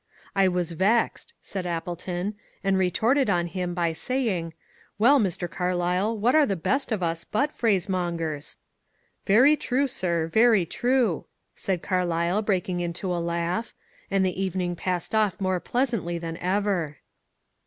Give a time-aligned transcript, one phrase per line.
[0.25, 5.47] ^^ I was vexed," said Appleton," and retorted on him by saying, * Well, Mr.
[5.47, 8.57] Carlyle, what are the best of us but phrase mongers?'
[9.25, 13.75] ^ Very true, sir— very true,' said Carlyle, breaking into a laugh.
[14.09, 16.97] And the evening passed off more pleasantly than ever."